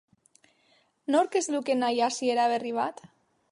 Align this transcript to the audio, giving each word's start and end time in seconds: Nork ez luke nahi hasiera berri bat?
Nork 1.17 1.37
ez 1.41 1.43
luke 1.57 1.77
nahi 1.83 2.03
hasiera 2.07 2.49
berri 2.55 2.75
bat? 2.81 3.07